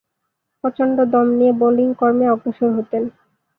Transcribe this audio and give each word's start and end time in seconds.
প্রচণ্ড 0.59 0.97
দম 1.13 1.27
নিয়ে 1.37 1.53
বোলিং 1.61 1.89
কর্মে 1.99 2.25
অগ্রসর 2.33 2.69
হতেন। 2.77 3.03